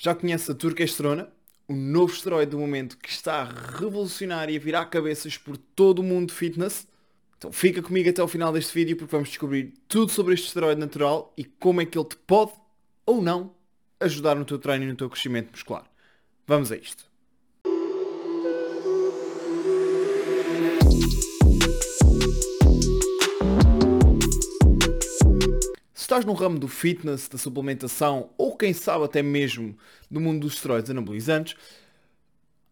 Já 0.00 0.14
conhece 0.14 0.48
a 0.52 0.54
Turquestrona? 0.54 1.28
O 1.66 1.74
novo 1.74 2.12
esteroide 2.12 2.52
do 2.52 2.58
momento 2.58 2.96
que 2.96 3.10
está 3.10 3.42
a 3.42 3.44
revolucionar 3.44 4.48
e 4.48 4.56
a 4.56 4.60
virar 4.60 4.86
cabeças 4.86 5.36
por 5.36 5.56
todo 5.56 5.98
o 5.98 6.02
mundo 6.04 6.32
fitness? 6.32 6.86
Então 7.36 7.50
fica 7.50 7.82
comigo 7.82 8.08
até 8.08 8.22
o 8.22 8.28
final 8.28 8.52
deste 8.52 8.72
vídeo 8.72 8.96
porque 8.96 9.10
vamos 9.10 9.28
descobrir 9.28 9.74
tudo 9.88 10.12
sobre 10.12 10.34
este 10.34 10.46
esteroide 10.46 10.80
natural 10.80 11.34
e 11.36 11.44
como 11.44 11.80
é 11.80 11.84
que 11.84 11.98
ele 11.98 12.06
te 12.06 12.16
pode, 12.16 12.52
ou 13.04 13.20
não, 13.20 13.52
ajudar 13.98 14.36
no 14.36 14.44
teu 14.44 14.60
treino 14.60 14.84
e 14.84 14.86
no 14.86 14.94
teu 14.94 15.10
crescimento 15.10 15.50
muscular. 15.50 15.84
Vamos 16.46 16.70
a 16.70 16.76
isto. 16.76 17.08
estás 26.08 26.24
no 26.24 26.32
ramo 26.32 26.58
do 26.58 26.66
fitness, 26.68 27.28
da 27.28 27.36
suplementação 27.36 28.30
ou 28.38 28.47
quem 28.58 28.72
sabe 28.72 29.04
até 29.04 29.22
mesmo 29.22 29.76
do 30.10 30.20
mundo 30.20 30.40
dos 30.40 30.54
esteroides 30.54 30.90
anabolizantes, 30.90 31.54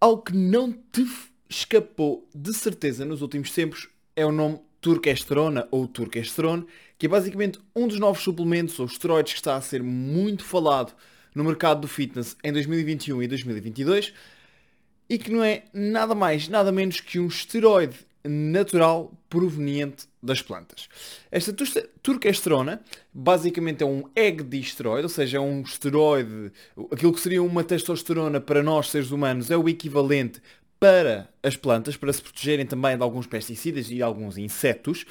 algo 0.00 0.22
que 0.22 0.36
não 0.36 0.72
te 0.72 1.06
escapou 1.48 2.28
de 2.34 2.52
certeza 2.52 3.04
nos 3.04 3.22
últimos 3.22 3.50
tempos 3.52 3.88
é 4.14 4.26
o 4.26 4.32
nome 4.32 4.60
Turkesterona 4.80 5.66
ou 5.70 5.86
Turkesterone, 5.86 6.66
que 6.98 7.06
é 7.06 7.08
basicamente 7.08 7.58
um 7.74 7.88
dos 7.88 7.98
novos 7.98 8.22
suplementos 8.22 8.78
ou 8.78 8.86
esteroides 8.86 9.32
que 9.32 9.38
está 9.40 9.56
a 9.56 9.60
ser 9.60 9.82
muito 9.82 10.44
falado 10.44 10.94
no 11.34 11.44
mercado 11.44 11.80
do 11.82 11.88
fitness 11.88 12.36
em 12.42 12.52
2021 12.52 13.22
e 13.22 13.28
2022 13.28 14.14
e 15.08 15.18
que 15.18 15.30
não 15.30 15.42
é 15.42 15.64
nada 15.72 16.14
mais, 16.14 16.48
nada 16.48 16.72
menos 16.72 17.00
que 17.00 17.18
um 17.18 17.26
esteroide 17.26 17.96
natural 18.28 19.12
proveniente 19.28 20.06
das 20.22 20.42
plantas. 20.42 20.88
Esta 21.30 21.54
turquesterona 22.02 22.80
basicamente 23.12 23.82
é 23.82 23.86
um 23.86 24.04
egg 24.14 24.42
de 24.42 24.60
esteroide, 24.60 25.04
ou 25.04 25.08
seja, 25.08 25.38
é 25.38 25.40
um 25.40 25.62
esteroide, 25.62 26.52
aquilo 26.90 27.12
que 27.12 27.20
seria 27.20 27.42
uma 27.42 27.62
testosterona 27.64 28.40
para 28.40 28.62
nós 28.62 28.90
seres 28.90 29.10
humanos 29.10 29.50
é 29.50 29.56
o 29.56 29.68
equivalente 29.68 30.40
para 30.78 31.28
as 31.42 31.56
plantas, 31.56 31.96
para 31.96 32.12
se 32.12 32.22
protegerem 32.22 32.66
também 32.66 32.96
de 32.96 33.02
alguns 33.02 33.26
pesticidas 33.26 33.90
e 33.90 34.02
alguns 34.02 34.36
insetos. 34.36 35.04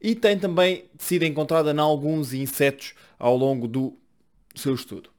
E 0.00 0.14
tem 0.14 0.38
também 0.38 0.84
sido 0.98 1.24
encontrada 1.24 1.72
em 1.72 1.78
alguns 1.78 2.32
insetos 2.32 2.94
ao 3.18 3.36
longo 3.36 3.68
do 3.68 3.96
seu 4.54 4.74
estudo. 4.74 5.10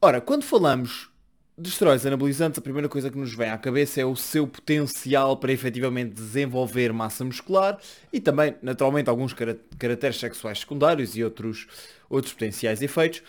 Ora, 0.00 0.20
quando 0.20 0.44
falamos 0.44 1.08
de 1.58 1.68
esteroides 1.70 2.06
anabolizantes, 2.06 2.56
a 2.56 2.62
primeira 2.62 2.88
coisa 2.88 3.10
que 3.10 3.18
nos 3.18 3.34
vem 3.34 3.50
à 3.50 3.58
cabeça 3.58 4.00
é 4.00 4.04
o 4.04 4.14
seu 4.14 4.46
potencial 4.46 5.36
para 5.36 5.52
efetivamente 5.52 6.14
desenvolver 6.14 6.92
massa 6.92 7.24
muscular 7.24 7.80
e 8.12 8.20
também, 8.20 8.54
naturalmente, 8.62 9.10
alguns 9.10 9.32
caracteres 9.32 10.18
sexuais 10.20 10.60
secundários 10.60 11.16
e 11.16 11.24
outros, 11.24 11.66
outros 12.08 12.32
potenciais 12.32 12.80
efeitos. 12.80 13.24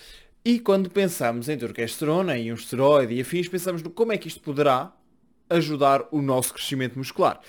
E 0.45 0.59
quando 0.59 0.91
pensamos 0.91 1.49
em 1.49 1.57
turquesterona 1.57 2.37
e 2.37 2.51
um 2.51 2.55
esteroide 2.55 3.15
e 3.15 3.21
afins, 3.21 3.47
pensamos 3.47 3.81
no 3.81 3.89
como 3.89 4.13
é 4.13 4.17
que 4.17 4.27
isto 4.27 4.41
poderá 4.41 4.93
ajudar 5.49 6.07
o 6.11 6.21
nosso 6.21 6.53
crescimento 6.53 6.99
muscular. 6.99 7.41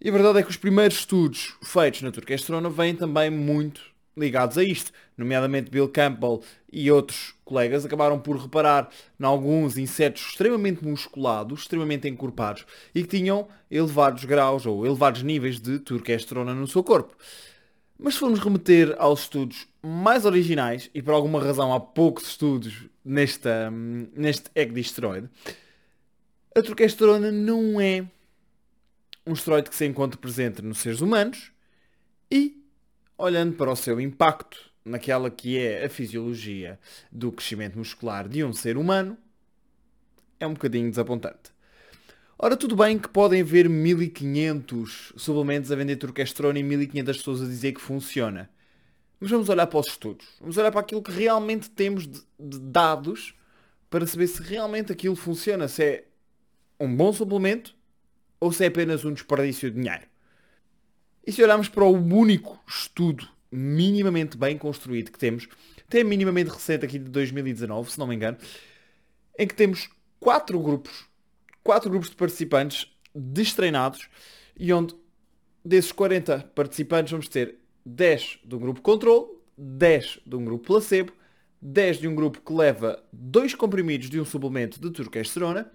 E 0.00 0.08
a 0.08 0.12
verdade 0.12 0.38
é 0.38 0.42
que 0.44 0.50
os 0.50 0.56
primeiros 0.56 0.98
estudos 0.98 1.56
feitos 1.64 2.02
na 2.02 2.12
turquesterona 2.12 2.70
vêm 2.70 2.94
também 2.94 3.30
muito 3.30 3.93
ligados 4.16 4.56
a 4.56 4.64
isto, 4.64 4.92
nomeadamente 5.16 5.70
Bill 5.70 5.88
Campbell 5.88 6.42
e 6.72 6.90
outros 6.90 7.34
colegas 7.44 7.84
acabaram 7.84 8.18
por 8.18 8.36
reparar 8.36 8.88
em 9.18 9.24
alguns 9.24 9.76
insetos 9.76 10.22
extremamente 10.22 10.84
musculados, 10.84 11.60
extremamente 11.60 12.08
encorpados 12.08 12.64
e 12.94 13.02
que 13.02 13.08
tinham 13.08 13.48
elevados 13.70 14.24
graus 14.24 14.66
ou 14.66 14.86
elevados 14.86 15.22
níveis 15.22 15.60
de 15.60 15.78
turquesterona 15.78 16.54
no 16.54 16.66
seu 16.66 16.82
corpo. 16.82 17.16
Mas 17.98 18.14
se 18.14 18.20
formos 18.20 18.40
remeter 18.40 18.94
aos 18.98 19.22
estudos 19.22 19.68
mais 19.80 20.24
originais, 20.24 20.90
e 20.92 21.00
por 21.00 21.14
alguma 21.14 21.40
razão 21.40 21.72
há 21.72 21.78
poucos 21.78 22.26
estudos 22.26 22.86
nesta, 23.04 23.70
neste 23.70 24.50
ecdisteroide, 24.54 25.28
a 26.56 26.62
turquesterona 26.62 27.30
não 27.30 27.80
é 27.80 28.04
um 29.26 29.32
esteroide 29.32 29.70
que 29.70 29.76
se 29.76 29.86
encontra 29.86 30.18
presente 30.18 30.60
nos 30.60 30.78
seres 30.78 31.00
humanos 31.00 31.52
e 32.30 32.63
olhando 33.16 33.54
para 33.54 33.70
o 33.70 33.76
seu 33.76 34.00
impacto 34.00 34.72
naquela 34.84 35.30
que 35.30 35.58
é 35.58 35.84
a 35.84 35.88
fisiologia 35.88 36.78
do 37.10 37.32
crescimento 37.32 37.78
muscular 37.78 38.28
de 38.28 38.44
um 38.44 38.52
ser 38.52 38.76
humano, 38.76 39.16
é 40.38 40.46
um 40.46 40.52
bocadinho 40.52 40.90
desapontante. 40.90 41.54
Ora, 42.38 42.56
tudo 42.56 42.76
bem 42.76 42.98
que 42.98 43.08
podem 43.08 43.40
haver 43.40 43.68
1500 43.68 45.14
suplementos 45.16 45.70
a 45.70 45.76
vender 45.76 45.96
turquestrona 45.96 46.58
e 46.58 46.62
1500 46.62 47.16
pessoas 47.16 47.42
a 47.42 47.46
dizer 47.46 47.72
que 47.72 47.80
funciona. 47.80 48.50
Mas 49.20 49.30
vamos 49.30 49.48
olhar 49.48 49.66
para 49.66 49.78
os 49.78 49.86
estudos. 49.86 50.26
Vamos 50.40 50.58
olhar 50.58 50.72
para 50.72 50.80
aquilo 50.80 51.02
que 51.02 51.12
realmente 51.12 51.70
temos 51.70 52.06
de 52.06 52.58
dados 52.58 53.34
para 53.88 54.06
saber 54.06 54.26
se 54.26 54.42
realmente 54.42 54.92
aquilo 54.92 55.14
funciona. 55.14 55.68
Se 55.68 55.82
é 55.82 56.04
um 56.78 56.94
bom 56.94 57.12
suplemento 57.12 57.74
ou 58.40 58.52
se 58.52 58.64
é 58.64 58.66
apenas 58.66 59.04
um 59.04 59.12
desperdício 59.12 59.70
de 59.70 59.80
dinheiro. 59.80 60.13
E 61.26 61.32
se 61.32 61.42
olharmos 61.42 61.68
para 61.68 61.84
o 61.84 61.92
único 61.92 62.62
estudo 62.68 63.26
minimamente 63.50 64.36
bem 64.36 64.58
construído 64.58 65.10
que 65.10 65.18
temos, 65.18 65.48
até 65.86 66.04
minimamente 66.04 66.50
recente 66.50 66.84
aqui 66.84 66.98
de 66.98 67.10
2019, 67.10 67.92
se 67.92 67.98
não 67.98 68.06
me 68.06 68.14
engano, 68.14 68.36
em 69.38 69.46
que 69.46 69.54
temos 69.54 69.88
quatro 70.20 70.58
grupos, 70.60 71.06
quatro 71.62 71.88
grupos 71.88 72.10
de 72.10 72.16
participantes 72.16 72.92
destreinados 73.14 74.08
e 74.58 74.72
onde 74.72 74.94
desses 75.64 75.92
40 75.92 76.50
participantes 76.54 77.12
vamos 77.12 77.28
ter 77.28 77.56
10 77.86 78.40
do 78.44 78.58
grupo 78.58 78.82
controle, 78.82 79.26
10 79.56 80.20
de 80.26 80.36
um 80.36 80.44
grupo 80.44 80.66
placebo, 80.66 81.12
10 81.62 81.98
de 81.98 82.08
um 82.08 82.14
grupo 82.14 82.40
que 82.40 82.52
leva 82.52 83.02
dois 83.10 83.54
comprimidos 83.54 84.10
de 84.10 84.20
um 84.20 84.24
suplemento 84.24 84.78
de 84.78 84.90
turquesterona 84.90 85.70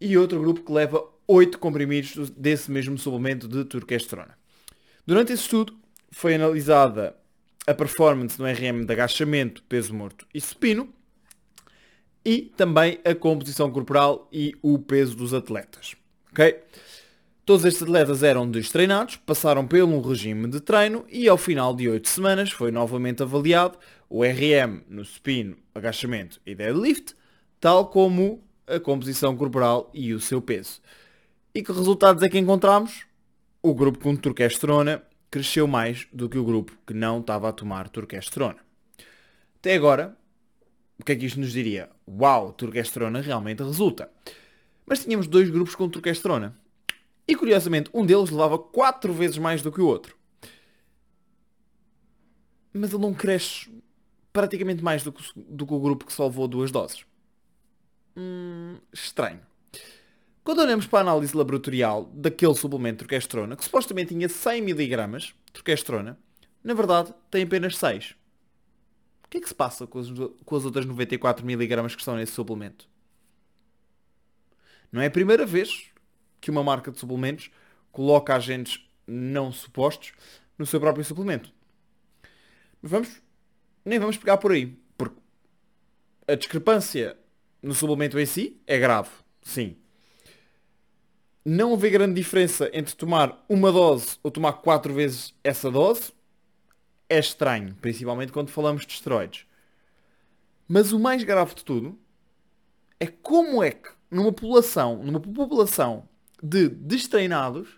e 0.00 0.16
outro 0.16 0.40
grupo 0.40 0.62
que 0.62 0.72
leva 0.72 1.04
8 1.26 1.58
comprimidos 1.58 2.30
desse 2.30 2.70
mesmo 2.70 2.96
suplemento 2.96 3.46
de 3.46 3.64
turquesterona. 3.64 4.41
Durante 5.06 5.32
esse 5.32 5.42
estudo, 5.42 5.76
foi 6.10 6.34
analisada 6.36 7.16
a 7.66 7.74
performance 7.74 8.38
no 8.38 8.46
RM 8.46 8.84
de 8.84 8.92
agachamento, 8.92 9.62
peso 9.64 9.94
morto 9.94 10.26
e 10.32 10.40
supino 10.40 10.88
e 12.24 12.42
também 12.56 13.00
a 13.04 13.14
composição 13.14 13.70
corporal 13.70 14.28
e 14.32 14.54
o 14.62 14.78
peso 14.78 15.16
dos 15.16 15.34
atletas. 15.34 15.96
Ok? 16.30 16.62
Todos 17.44 17.64
estes 17.64 17.82
atletas 17.82 18.22
eram 18.22 18.48
destreinados, 18.48 19.16
passaram 19.16 19.66
pelo 19.66 19.92
um 19.96 20.00
regime 20.00 20.46
de 20.46 20.60
treino 20.60 21.04
e 21.10 21.28
ao 21.28 21.36
final 21.36 21.74
de 21.74 21.88
8 21.88 22.08
semanas 22.08 22.52
foi 22.52 22.70
novamente 22.70 23.22
avaliado 23.22 23.78
o 24.08 24.22
RM 24.22 24.82
no 24.88 25.04
supino, 25.04 25.56
agachamento 25.74 26.40
e 26.46 26.54
deadlift, 26.54 27.14
tal 27.58 27.86
como 27.86 28.40
a 28.66 28.78
composição 28.78 29.36
corporal 29.36 29.90
e 29.92 30.14
o 30.14 30.20
seu 30.20 30.40
peso. 30.40 30.80
E 31.52 31.62
que 31.62 31.72
resultados 31.72 32.22
é 32.22 32.28
que 32.28 32.38
encontramos? 32.38 33.04
O 33.62 33.74
grupo 33.74 34.00
com 34.00 34.16
turquesterona 34.16 35.04
cresceu 35.30 35.68
mais 35.68 36.08
do 36.12 36.28
que 36.28 36.36
o 36.36 36.44
grupo 36.44 36.76
que 36.84 36.92
não 36.92 37.20
estava 37.20 37.48
a 37.48 37.52
tomar 37.52 37.88
turquesterona. 37.88 38.58
Até 39.56 39.74
agora, 39.74 40.16
o 40.98 41.04
que 41.04 41.12
é 41.12 41.16
que 41.16 41.26
isto 41.26 41.38
nos 41.38 41.52
diria? 41.52 41.88
Uau, 42.08 42.52
turquesterona 42.52 43.20
realmente 43.20 43.62
resulta. 43.62 44.10
Mas 44.84 45.04
tínhamos 45.04 45.28
dois 45.28 45.48
grupos 45.48 45.76
com 45.76 45.88
turquesterona. 45.88 46.58
E 47.26 47.36
curiosamente, 47.36 47.88
um 47.94 48.04
deles 48.04 48.30
levava 48.30 48.58
quatro 48.58 49.12
vezes 49.12 49.38
mais 49.38 49.62
do 49.62 49.70
que 49.70 49.80
o 49.80 49.86
outro. 49.86 50.16
Mas 52.72 52.92
ele 52.92 53.02
não 53.02 53.14
cresce 53.14 53.70
praticamente 54.32 54.82
mais 54.82 55.04
do 55.04 55.12
que, 55.12 55.22
do 55.36 55.64
que 55.64 55.74
o 55.74 55.80
grupo 55.80 56.04
que 56.04 56.12
só 56.12 56.24
levou 56.26 56.48
duas 56.48 56.72
doses. 56.72 57.04
Hum, 58.16 58.78
estranho. 58.92 59.40
Quando 60.44 60.60
olhamos 60.60 60.88
para 60.88 60.98
a 60.98 61.02
análise 61.02 61.36
laboratorial 61.36 62.06
daquele 62.06 62.54
suplemento 62.54 62.96
de 62.96 62.98
turquestrona, 63.00 63.56
que 63.56 63.64
supostamente 63.64 64.12
tinha 64.12 64.26
100mg 64.26 65.18
de 65.20 65.52
turquestrona, 65.52 66.18
na 66.64 66.74
verdade 66.74 67.14
tem 67.30 67.44
apenas 67.44 67.76
6. 67.76 68.16
O 69.24 69.28
que 69.28 69.38
é 69.38 69.40
que 69.40 69.48
se 69.48 69.54
passa 69.54 69.86
com 69.86 70.00
as, 70.00 70.08
com 70.44 70.56
as 70.56 70.64
outras 70.64 70.84
94mg 70.84 71.94
que 71.94 72.00
estão 72.00 72.16
nesse 72.16 72.32
suplemento? 72.32 72.88
Não 74.90 75.00
é 75.00 75.06
a 75.06 75.10
primeira 75.10 75.46
vez 75.46 75.86
que 76.40 76.50
uma 76.50 76.64
marca 76.64 76.90
de 76.90 76.98
suplementos 76.98 77.48
coloca 77.92 78.34
agentes 78.34 78.84
não 79.06 79.52
supostos 79.52 80.12
no 80.58 80.66
seu 80.66 80.80
próprio 80.80 81.04
suplemento. 81.04 81.52
Mas 82.82 82.90
vamos, 82.90 83.22
nem 83.84 83.98
vamos 83.98 84.16
pegar 84.16 84.38
por 84.38 84.50
aí, 84.50 84.76
porque 84.98 85.20
a 86.26 86.34
discrepância 86.34 87.16
no 87.62 87.74
suplemento 87.74 88.18
em 88.18 88.26
si 88.26 88.60
é 88.66 88.76
grave, 88.76 89.10
sim 89.40 89.81
não 91.44 91.74
haver 91.74 91.90
grande 91.90 92.14
diferença 92.14 92.70
entre 92.72 92.94
tomar 92.94 93.44
uma 93.48 93.72
dose 93.72 94.18
ou 94.22 94.30
tomar 94.30 94.54
quatro 94.54 94.94
vezes 94.94 95.34
essa 95.42 95.70
dose 95.70 96.12
é 97.08 97.18
estranho, 97.18 97.74
principalmente 97.80 98.32
quando 98.32 98.50
falamos 98.50 98.86
de 98.86 98.92
esteroides. 98.92 99.46
Mas 100.68 100.92
o 100.92 100.98
mais 100.98 101.22
grave 101.24 101.54
de 101.54 101.64
tudo 101.64 101.98
é 102.98 103.06
como 103.06 103.62
é 103.62 103.72
que 103.72 103.90
numa 104.10 104.32
população, 104.32 105.02
numa 105.02 105.20
população 105.20 106.08
de 106.42 106.68
destreinados, 106.68 107.68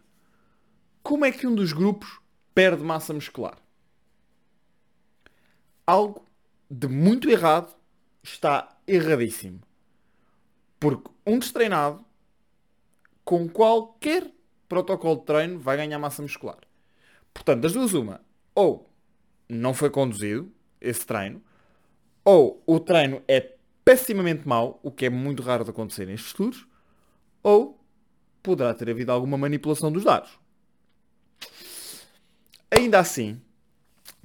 como 1.02 1.24
é 1.24 1.32
que 1.32 1.46
um 1.46 1.54
dos 1.54 1.72
grupos 1.72 2.20
perde 2.54 2.82
massa 2.82 3.12
muscular? 3.12 3.58
Algo 5.86 6.24
de 6.70 6.88
muito 6.88 7.28
errado 7.28 7.74
está 8.22 8.76
erradíssimo. 8.86 9.60
Porque 10.80 11.10
um 11.26 11.38
destreinado, 11.38 12.04
com 13.24 13.48
qualquer 13.48 14.30
protocolo 14.68 15.16
de 15.16 15.24
treino, 15.24 15.58
vai 15.58 15.76
ganhar 15.76 15.98
massa 15.98 16.22
muscular. 16.22 16.58
Portanto, 17.32 17.62
das 17.62 17.72
duas 17.72 17.94
uma, 17.94 18.20
ou 18.54 18.90
não 19.48 19.74
foi 19.74 19.90
conduzido 19.90 20.50
esse 20.80 21.04
treino, 21.04 21.42
ou 22.24 22.62
o 22.66 22.78
treino 22.80 23.22
é 23.28 23.52
pessimamente 23.84 24.46
mau, 24.48 24.80
o 24.82 24.90
que 24.90 25.06
é 25.06 25.10
muito 25.10 25.42
raro 25.42 25.64
de 25.64 25.70
acontecer 25.70 26.06
nestes 26.06 26.28
estudos, 26.28 26.66
ou 27.42 27.78
poderá 28.42 28.72
ter 28.74 28.90
havido 28.90 29.12
alguma 29.12 29.36
manipulação 29.36 29.90
dos 29.90 30.04
dados. 30.04 30.38
Ainda 32.70 32.98
assim, 32.98 33.40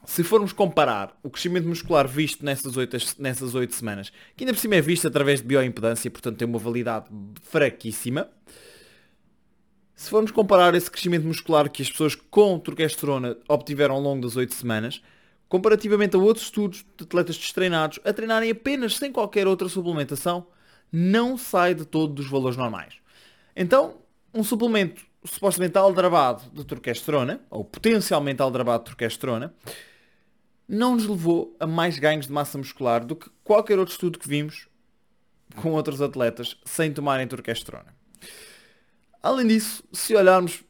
se 0.05 0.23
formos 0.23 0.53
comparar 0.53 1.17
o 1.21 1.29
crescimento 1.29 1.67
muscular 1.67 2.07
visto 2.07 2.43
nessas 2.43 2.75
oito, 2.77 2.97
nessas 3.19 3.51
semanas, 3.75 4.11
que 4.35 4.43
ainda 4.43 4.53
por 4.53 4.59
cima 4.59 4.75
é 4.75 4.81
visto 4.81 5.07
através 5.07 5.41
de 5.41 5.47
bioimpedância, 5.47 6.09
portanto 6.09 6.37
tem 6.37 6.47
uma 6.47 6.57
validade 6.57 7.07
fraquíssima, 7.43 8.29
se 9.99 10.09
formos 10.09 10.31
comparar 10.31 10.73
esse 10.75 10.89
crescimento 10.89 11.27
muscular 11.27 11.69
que 11.69 11.81
as 11.81 11.91
pessoas 11.91 12.15
com 12.15 12.57
turquesterona 12.57 13.35
obtiveram 13.49 13.95
ao 13.95 14.01
longo 14.01 14.21
das 14.21 14.37
oito 14.37 14.53
semanas, 14.53 15.01
comparativamente 15.49 16.15
a 16.15 16.19
outros 16.19 16.45
estudos 16.45 16.85
de 16.97 17.03
atletas 17.03 17.37
destreinados 17.37 17.99
a 18.05 18.13
treinarem 18.13 18.49
apenas 18.49 18.95
sem 18.95 19.11
qualquer 19.11 19.45
outra 19.45 19.67
suplementação, 19.67 20.47
não 20.89 21.37
sai 21.37 21.75
de 21.75 21.83
todo 21.83 22.13
dos 22.13 22.29
valores 22.29 22.55
normais. 22.55 22.93
Então, 23.53 23.97
um 24.33 24.41
suplemento 24.41 25.05
supostamente 25.25 25.77
aldrabado 25.77 26.49
de 26.53 26.63
turquesterona, 26.63 27.41
ou 27.49 27.65
potencialmente 27.65 28.41
aldrabado 28.41 28.85
de 28.85 28.91
turquesterona, 28.91 29.53
não 30.65 30.95
nos 30.95 31.07
levou 31.07 31.57
a 31.59 31.67
mais 31.67 31.99
ganhos 31.99 32.25
de 32.25 32.31
massa 32.31 32.57
muscular 32.57 33.03
do 33.03 33.17
que 33.17 33.29
qualquer 33.43 33.77
outro 33.77 33.91
estudo 33.91 34.17
que 34.17 34.29
vimos 34.29 34.65
com 35.57 35.71
outros 35.71 36.01
atletas 36.01 36.55
sem 36.63 36.93
tomarem 36.93 37.27
turquesterona. 37.27 37.99
Além 39.21 39.47
disso, 39.47 39.83
se 39.91 40.15
olharmos 40.15 40.63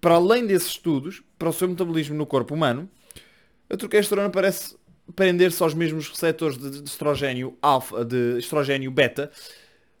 para 0.00 0.14
além 0.14 0.46
desses 0.46 0.68
estudos, 0.68 1.22
para 1.38 1.48
o 1.48 1.52
seu 1.52 1.68
metabolismo 1.68 2.14
no 2.14 2.26
corpo 2.26 2.54
humano, 2.54 2.88
a 3.68 3.76
turquesterona 3.76 4.30
parece 4.30 4.76
prender-se 5.14 5.62
aos 5.62 5.74
mesmos 5.74 6.08
receptores 6.08 6.56
de 6.56 6.84
estrogênio 6.84 7.56
alfa, 7.60 8.04
de 8.04 8.38
estrogênio 8.38 8.90
beta, 8.90 9.30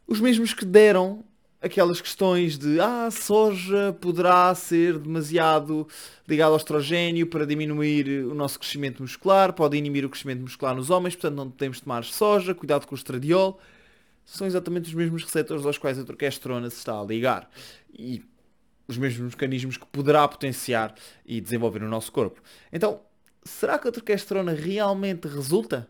os 0.06 0.20
mesmos 0.20 0.54
que 0.54 0.64
deram 0.64 1.24
aquelas 1.60 2.00
questões 2.00 2.58
de 2.58 2.80
ah, 2.80 3.08
soja 3.10 3.96
poderá 4.00 4.54
ser 4.54 4.98
demasiado 4.98 5.86
ligado 6.28 6.52
ao 6.52 6.56
estrogênio 6.56 7.26
para 7.26 7.46
diminuir 7.46 8.24
o 8.24 8.34
nosso 8.34 8.58
crescimento 8.58 9.02
muscular, 9.02 9.52
pode 9.52 9.76
inibir 9.76 10.04
o 10.04 10.08
crescimento 10.08 10.42
muscular 10.42 10.74
nos 10.74 10.90
homens, 10.90 11.14
portanto 11.14 11.36
não 11.36 11.50
podemos 11.50 11.80
tomar 11.80 12.04
soja, 12.04 12.54
cuidado 12.54 12.86
com 12.86 12.94
o 12.94 12.98
estradiol. 12.98 13.60
São 14.26 14.46
exatamente 14.46 14.88
os 14.88 14.94
mesmos 14.94 15.22
receptores 15.22 15.64
aos 15.64 15.78
quais 15.78 15.98
a 15.98 16.04
troquesterona 16.04 16.68
se 16.68 16.76
está 16.76 17.00
a 17.00 17.04
ligar. 17.04 17.48
E 17.90 18.22
os 18.86 18.98
mesmos 18.98 19.34
mecanismos 19.34 19.78
que 19.78 19.86
poderá 19.86 20.28
potenciar 20.28 20.94
e 21.24 21.40
desenvolver 21.40 21.78
no 21.78 21.88
nosso 21.88 22.12
corpo. 22.12 22.42
Então, 22.70 23.00
será 23.42 23.78
que 23.78 23.88
a 23.88 23.92
troquesterona 23.92 24.52
realmente 24.52 25.26
resulta? 25.26 25.88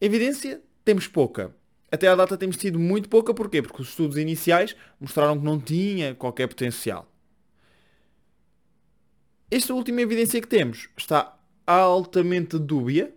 Evidência, 0.00 0.62
temos 0.82 1.06
pouca 1.06 1.54
até 1.90 2.06
à 2.06 2.14
data 2.14 2.36
temos 2.36 2.56
tido 2.56 2.78
muito 2.78 3.08
pouca, 3.08 3.34
porquê? 3.34 3.60
Porque 3.60 3.82
os 3.82 3.88
estudos 3.88 4.16
iniciais 4.16 4.76
mostraram 5.00 5.36
que 5.36 5.44
não 5.44 5.60
tinha 5.60 6.14
qualquer 6.14 6.46
potencial. 6.46 7.10
Esta 9.50 9.74
última 9.74 10.00
evidência 10.00 10.40
que 10.40 10.46
temos 10.46 10.88
está 10.96 11.36
altamente 11.66 12.56
dúbia 12.58 13.12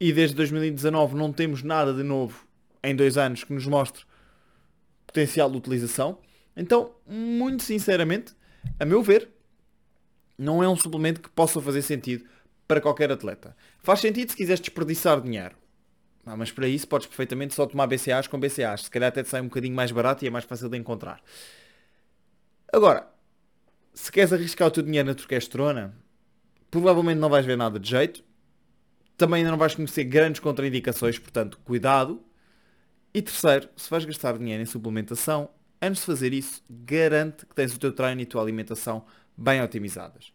e 0.00 0.12
desde 0.12 0.34
2019 0.36 1.14
não 1.14 1.32
temos 1.32 1.62
nada 1.62 1.92
de 1.92 2.02
novo 2.02 2.47
em 2.82 2.94
dois 2.94 3.16
anos 3.16 3.44
que 3.44 3.52
nos 3.52 3.66
mostre 3.66 4.04
potencial 5.06 5.50
de 5.50 5.56
utilização. 5.56 6.18
Então, 6.56 6.94
muito 7.06 7.62
sinceramente, 7.62 8.34
a 8.78 8.84
meu 8.84 9.02
ver, 9.02 9.28
não 10.36 10.62
é 10.62 10.68
um 10.68 10.76
suplemento 10.76 11.20
que 11.20 11.30
possa 11.30 11.60
fazer 11.60 11.82
sentido 11.82 12.24
para 12.66 12.80
qualquer 12.80 13.10
atleta. 13.10 13.56
Faz 13.78 14.00
sentido 14.00 14.30
se 14.30 14.36
quiseres 14.36 14.60
desperdiçar 14.60 15.20
dinheiro. 15.20 15.56
Ah, 16.26 16.36
mas 16.36 16.52
para 16.52 16.68
isso 16.68 16.86
podes 16.86 17.06
perfeitamente 17.06 17.54
só 17.54 17.66
tomar 17.66 17.86
BCAs 17.86 18.26
com 18.26 18.38
BCAs. 18.38 18.82
Se 18.82 18.90
calhar 18.90 19.08
até 19.08 19.22
te 19.22 19.30
sai 19.30 19.40
um 19.40 19.44
bocadinho 19.48 19.74
mais 19.74 19.90
barato 19.90 20.24
e 20.24 20.28
é 20.28 20.30
mais 20.30 20.44
fácil 20.44 20.68
de 20.68 20.76
encontrar. 20.76 21.22
Agora, 22.70 23.08
se 23.94 24.12
queres 24.12 24.32
arriscar 24.32 24.68
o 24.68 24.70
teu 24.70 24.82
dinheiro 24.82 25.08
na 25.08 25.14
turquestrona, 25.14 25.96
provavelmente 26.70 27.18
não 27.18 27.30
vais 27.30 27.46
ver 27.46 27.56
nada 27.56 27.80
de 27.80 27.88
jeito. 27.88 28.22
Também 29.16 29.38
ainda 29.38 29.50
não 29.50 29.58
vais 29.58 29.74
conhecer 29.74 30.04
grandes 30.04 30.40
contraindicações, 30.40 31.18
portanto, 31.18 31.58
cuidado. 31.64 32.22
E 33.12 33.22
terceiro, 33.22 33.68
se 33.76 33.88
vais 33.90 34.04
gastar 34.04 34.36
dinheiro 34.38 34.62
em 34.62 34.66
suplementação, 34.66 35.48
antes 35.80 36.00
de 36.00 36.06
fazer 36.06 36.32
isso, 36.32 36.62
garante 36.68 37.46
que 37.46 37.54
tens 37.54 37.74
o 37.74 37.78
teu 37.78 37.92
treino 37.92 38.20
e 38.20 38.24
a 38.24 38.26
tua 38.26 38.42
alimentação 38.42 39.04
bem 39.36 39.62
otimizadas. 39.62 40.32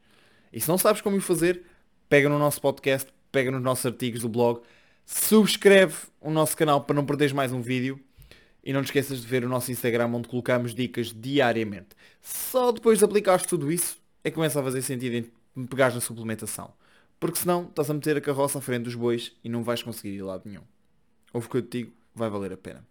E 0.52 0.60
se 0.60 0.68
não 0.68 0.78
sabes 0.78 1.02
como 1.02 1.18
o 1.18 1.22
fazer, 1.22 1.64
pega 2.10 2.30
no 2.30 2.40
nosso 2.40 2.62
podcast, 2.62 3.12
pega 3.32 3.52
nos 3.52 3.62
nossos 3.62 3.86
artigos 3.86 4.22
do 4.22 4.30
blog, 4.30 4.62
Subscreve 5.06 5.96
o 6.22 6.32
nosso 6.32 6.56
canal 6.56 6.82
para 6.82 6.96
não 6.96 7.06
perderes 7.06 7.34
mais 7.34 7.52
um 7.52 7.62
vídeo. 7.62 8.00
E 8.64 8.72
não 8.72 8.82
te 8.82 8.86
esqueças 8.86 9.20
de 9.22 9.28
ver 9.28 9.44
o 9.44 9.50
nosso 9.50 9.72
Instagram 9.72 10.08
onde 10.08 10.30
colocamos 10.30 10.74
dicas 10.74 11.14
diariamente. 11.14 11.90
Só 12.22 12.72
depois 12.72 13.00
de 13.00 13.06
aplicares 13.06 13.46
tudo 13.46 13.70
isso 13.70 13.98
é 14.24 14.30
que 14.30 14.36
começa 14.36 14.58
a 14.58 14.64
fazer 14.64 14.82
sentido 14.82 15.30
em 15.58 15.66
pegares 15.66 15.94
na 15.94 16.00
suplementação. 16.00 16.74
Porque 17.20 17.40
senão 17.40 17.66
estás 17.66 17.90
a 17.90 17.94
meter 17.94 18.16
a 18.16 18.22
carroça 18.22 18.60
à 18.60 18.62
frente 18.62 18.84
dos 18.84 18.96
bois 18.96 19.34
e 19.44 19.50
não 19.50 19.64
vais 19.64 19.84
conseguir 19.84 20.16
ir 20.16 20.22
a 20.22 20.26
lado 20.26 20.44
nenhum. 20.46 20.64
Ouve 21.34 21.48
o 21.48 21.50
que 21.50 21.58
eu 21.58 21.62
te 21.62 21.80
digo, 21.80 21.94
vai 22.16 22.30
valer 22.30 22.54
a 22.54 22.58
pena. 22.58 22.86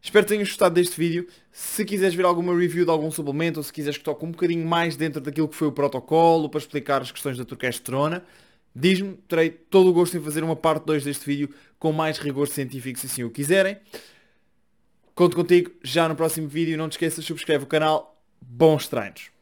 Espero 0.00 0.24
que 0.24 0.32
tenhas 0.32 0.48
gostado 0.48 0.74
deste 0.74 0.96
vídeo. 0.96 1.26
Se 1.50 1.84
quiseres 1.84 2.14
ver 2.14 2.24
alguma 2.24 2.56
review 2.56 2.84
de 2.84 2.90
algum 2.90 3.10
suplemento 3.10 3.58
ou 3.58 3.62
se 3.62 3.72
quiseres 3.72 3.98
que 3.98 4.04
toque 4.04 4.24
um 4.24 4.30
bocadinho 4.30 4.66
mais 4.66 4.96
dentro 4.96 5.20
daquilo 5.20 5.48
que 5.48 5.56
foi 5.56 5.68
o 5.68 5.72
protocolo 5.72 6.48
para 6.48 6.60
explicar 6.60 7.02
as 7.02 7.10
questões 7.10 7.36
da 7.36 7.44
turquesterona, 7.44 8.24
Diz-me, 8.78 9.14
terei 9.26 9.48
todo 9.48 9.88
o 9.88 9.92
gosto 9.92 10.18
em 10.18 10.20
fazer 10.20 10.44
uma 10.44 10.54
parte 10.54 10.84
2 10.84 11.02
deste 11.02 11.24
vídeo 11.24 11.48
com 11.78 11.92
mais 11.92 12.18
rigor 12.18 12.46
científico 12.46 12.98
se 12.98 13.06
assim 13.06 13.24
o 13.24 13.30
quiserem. 13.30 13.78
Conto 15.14 15.34
contigo 15.34 15.70
já 15.82 16.06
no 16.06 16.14
próximo 16.14 16.46
vídeo. 16.46 16.76
Não 16.76 16.86
te 16.86 16.92
esqueças, 16.92 17.24
subscreve 17.24 17.64
o 17.64 17.66
canal. 17.66 18.22
Bons 18.38 18.86
treinos! 18.86 19.35